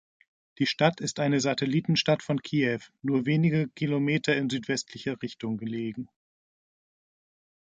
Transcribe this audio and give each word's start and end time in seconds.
Die 0.57 0.65
Stadt 0.65 0.99
ist 0.99 1.19
eine 1.19 1.39
Satellitenstadt 1.39 2.23
von 2.23 2.41
Kiew, 2.41 2.79
nur 3.03 3.27
wenige 3.27 3.67
Kilometer 3.75 4.35
in 4.35 4.49
südwestlicher 4.49 5.21
Richtung 5.21 5.57
gelegen. 5.57 6.07